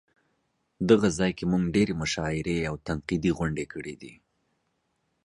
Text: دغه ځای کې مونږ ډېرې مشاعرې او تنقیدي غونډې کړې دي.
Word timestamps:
دغه 0.89 1.07
ځای 1.17 1.31
کې 1.37 1.45
مونږ 1.51 1.63
ډېرې 1.75 1.93
مشاعرې 2.01 2.57
او 2.69 2.75
تنقیدي 2.87 3.31
غونډې 3.37 3.65
کړې 3.73 3.95
دي. 4.01 4.13